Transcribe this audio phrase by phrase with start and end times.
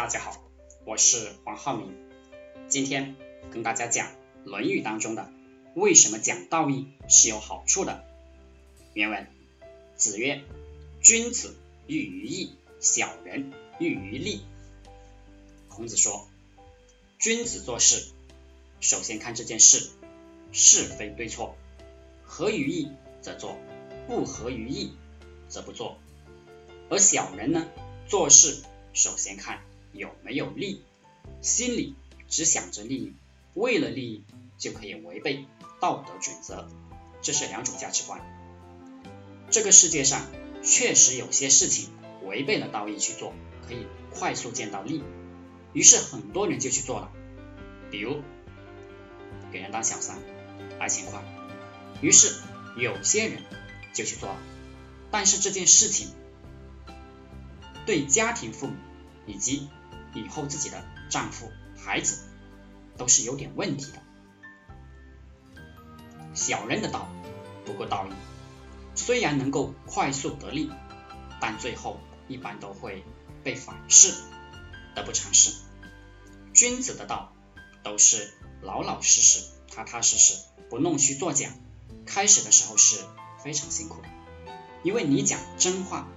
[0.00, 0.42] 大家好，
[0.86, 1.94] 我是黄浩明，
[2.70, 3.16] 今天
[3.52, 4.06] 跟大家讲
[4.44, 5.30] 《论语》当中的
[5.74, 8.02] 为什么讲道义是有好处的。
[8.94, 9.26] 原文：
[9.96, 10.42] 子曰
[11.04, 11.54] ：“君子
[11.86, 14.40] 喻于义，小人喻于利。”
[15.68, 16.26] 孔子说，
[17.18, 18.10] 君子做事，
[18.80, 19.90] 首先看这件事
[20.50, 21.58] 是非对错，
[22.24, 22.90] 合于义
[23.20, 23.58] 则做，
[24.06, 24.94] 不合于义
[25.50, 25.98] 则不做。
[26.88, 27.66] 而小人呢，
[28.08, 28.62] 做事
[28.94, 29.60] 首先看
[29.92, 30.82] 有没有利，
[31.40, 31.94] 心里
[32.28, 33.12] 只想着利益，
[33.54, 34.24] 为了利益
[34.58, 35.44] 就可以违背
[35.80, 36.68] 道德准则，
[37.22, 38.20] 这是两种价值观。
[39.50, 40.22] 这个世界上
[40.62, 41.90] 确实有些事情
[42.24, 43.32] 违背了道义去做，
[43.66, 45.02] 可以快速见到利，
[45.72, 47.10] 于是很多人就去做了。
[47.90, 48.22] 比如
[49.52, 50.18] 给人当小三，
[50.78, 51.22] 来钱快，
[52.00, 52.34] 于是
[52.76, 53.42] 有些人
[53.92, 54.38] 就去做了，
[55.10, 56.08] 但是这件事情。
[57.86, 58.74] 对家庭、父母
[59.26, 59.68] 以及
[60.14, 62.24] 以后自己的丈夫、孩子
[62.96, 63.98] 都是有点问题的。
[66.34, 67.08] 小人的道
[67.64, 68.12] 不过道义，
[68.94, 70.70] 虽然能够快速得利，
[71.40, 73.04] 但最后一般都会
[73.42, 74.14] 被反噬，
[74.94, 75.54] 得不偿失。
[76.52, 77.32] 君子的道
[77.82, 80.34] 都是老老实实、踏踏实实，
[80.68, 81.50] 不弄虚作假。
[82.06, 82.96] 开始的时候是
[83.42, 84.08] 非常辛苦的，
[84.82, 86.08] 因为你讲真话。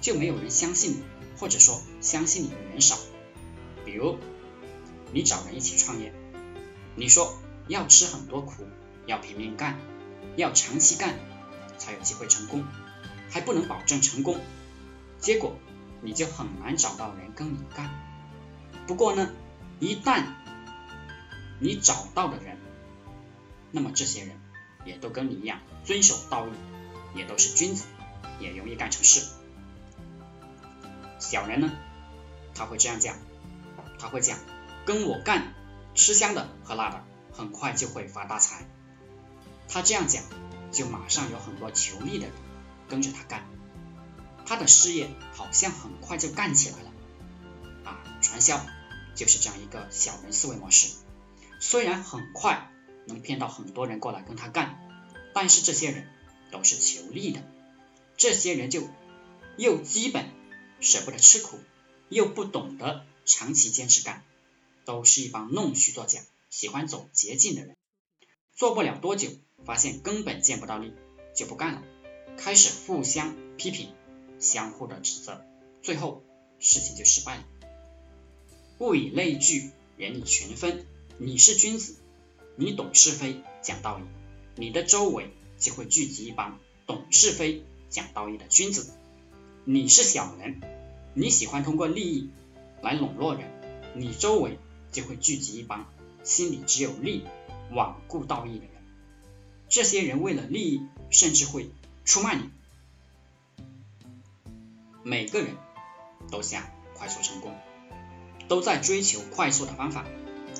[0.00, 1.02] 就没有人相信你，
[1.38, 2.98] 或者说相信你的人少。
[3.84, 4.18] 比如
[5.12, 6.12] 你找人一起创业，
[6.94, 8.66] 你说要吃很多苦，
[9.06, 9.78] 要拼命干，
[10.36, 11.14] 要长期干
[11.78, 12.64] 才有机会成功，
[13.30, 14.38] 还不能保证成功，
[15.18, 15.56] 结果
[16.02, 17.88] 你就很难找到人跟你干。
[18.86, 19.30] 不过呢，
[19.80, 20.24] 一旦
[21.60, 22.58] 你找到的人，
[23.70, 24.38] 那么这些人
[24.84, 26.50] 也都跟你一样遵守道义，
[27.18, 27.84] 也都是君子，
[28.40, 29.22] 也容易干成事。
[31.18, 31.72] 小人呢，
[32.54, 33.16] 他会这样讲，
[33.98, 34.38] 他会讲，
[34.86, 35.54] 跟我干，
[35.94, 38.64] 吃香的喝辣的，很快就会发大财。
[39.68, 40.22] 他这样讲，
[40.70, 42.36] 就马上有很多求利的人
[42.88, 43.44] 跟着他干，
[44.46, 46.92] 他的事业好像很快就干起来了。
[47.84, 48.64] 啊，传销
[49.14, 50.94] 就是这样一个小人思维模式，
[51.60, 52.70] 虽然很快
[53.06, 54.78] 能骗到很多人过来跟他干，
[55.34, 56.08] 但是这些人
[56.52, 57.42] 都是求利的，
[58.16, 58.82] 这些人就
[59.56, 60.37] 又基本。
[60.80, 61.58] 舍不得吃苦，
[62.08, 64.24] 又不懂得长期坚持干，
[64.84, 67.76] 都是一帮弄虚作假、喜欢走捷径的人。
[68.54, 69.30] 做不了多久，
[69.64, 70.92] 发现根本见不到利，
[71.34, 71.82] 就不干了，
[72.36, 73.94] 开始互相批评，
[74.38, 75.44] 相互的指责，
[75.82, 76.24] 最后
[76.58, 77.44] 事情就失败了。
[78.78, 80.86] 物以类聚，人以群分。
[81.20, 81.96] 你是君子，
[82.54, 84.02] 你懂是非、讲道义，
[84.54, 88.92] 你的周围就会聚集一帮懂是非、讲道义的君子。
[89.70, 90.62] 你是小人，
[91.12, 92.30] 你喜欢通过利益
[92.80, 93.50] 来笼络人，
[93.94, 94.58] 你周围
[94.90, 95.86] 就会聚集一帮
[96.24, 97.26] 心里只有利、
[97.70, 98.72] 罔顾道义的人。
[99.68, 101.70] 这些人为了利益，甚至会
[102.06, 102.48] 出卖你。
[105.02, 105.54] 每个人
[106.30, 106.64] 都想
[106.94, 107.54] 快速成功，
[108.48, 110.06] 都在追求快速的方法，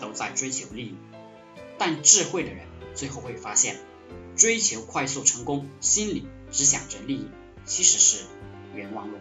[0.00, 0.96] 都在追求利益。
[1.78, 3.76] 但智慧的人最后会发现，
[4.36, 7.28] 追求快速成功，心里只想着利益，
[7.64, 8.24] 其实是。
[8.76, 9.16] 冤枉路，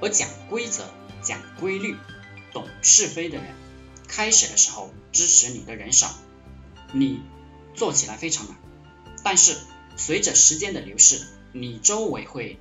[0.00, 0.88] 而讲规则、
[1.22, 1.96] 讲规律、
[2.52, 3.54] 懂是非的人，
[4.08, 6.12] 开始的时候支持你的人少，
[6.92, 7.22] 你
[7.74, 8.56] 做起来非常难。
[9.22, 9.56] 但是
[9.96, 12.58] 随着时间的流逝，你周围会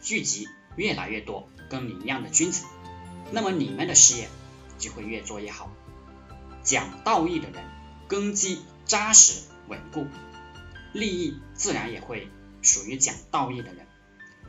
[0.00, 2.64] 聚集越来越多跟你一样的君子，
[3.30, 4.28] 那么你们的事业
[4.78, 5.70] 就会越做越好。
[6.64, 7.62] 讲道义的人
[8.08, 10.06] 根基扎实稳固，
[10.92, 12.28] 利益自然也会
[12.62, 13.86] 属于讲道义的人。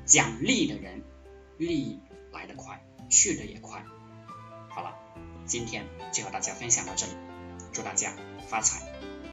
[0.05, 1.03] 讲利的人，
[1.59, 1.99] 利益
[2.31, 3.83] 来得快，去得也快。
[4.69, 4.95] 好了，
[5.45, 7.11] 今天就和大家分享到这里，
[7.73, 8.13] 祝大家
[8.47, 8.81] 发财。